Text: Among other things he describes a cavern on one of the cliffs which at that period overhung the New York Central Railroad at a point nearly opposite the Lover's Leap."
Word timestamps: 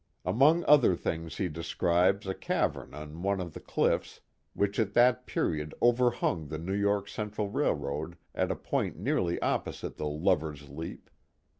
Among 0.25 0.63
other 0.65 0.95
things 0.95 1.37
he 1.37 1.47
describes 1.47 2.25
a 2.25 2.33
cavern 2.33 2.95
on 2.95 3.21
one 3.21 3.39
of 3.39 3.53
the 3.53 3.59
cliffs 3.59 4.19
which 4.55 4.79
at 4.79 4.93
that 4.95 5.27
period 5.27 5.75
overhung 5.79 6.47
the 6.47 6.57
New 6.57 6.73
York 6.73 7.07
Central 7.07 7.49
Railroad 7.49 8.17
at 8.33 8.49
a 8.49 8.55
point 8.55 8.97
nearly 8.97 9.39
opposite 9.43 9.97
the 9.97 10.07
Lover's 10.09 10.69
Leap." 10.69 11.07